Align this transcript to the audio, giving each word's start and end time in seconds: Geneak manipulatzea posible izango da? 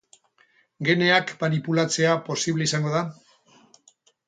Geneak 0.89 1.33
manipulatzea 1.43 2.17
posible 2.31 2.69
izango 2.71 2.97
da? 2.97 3.05